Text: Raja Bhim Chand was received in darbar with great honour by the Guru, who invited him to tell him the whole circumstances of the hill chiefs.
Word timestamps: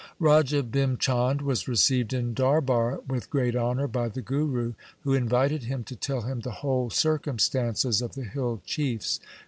Raja 0.17 0.63
Bhim 0.63 0.97
Chand 0.97 1.43
was 1.43 1.67
received 1.67 2.11
in 2.11 2.33
darbar 2.33 3.01
with 3.07 3.29
great 3.29 3.55
honour 3.55 3.87
by 3.87 4.09
the 4.09 4.23
Guru, 4.23 4.73
who 5.01 5.13
invited 5.13 5.65
him 5.65 5.83
to 5.83 5.95
tell 5.95 6.21
him 6.21 6.39
the 6.39 6.49
whole 6.65 6.89
circumstances 6.89 8.01
of 8.01 8.15
the 8.15 8.23
hill 8.25 8.63
chiefs. 8.65 9.19